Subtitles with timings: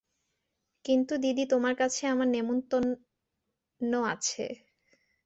[0.85, 4.45] কিন্তু দিদি, তোমার কাছে আমার নেমন্তন্ন আছে।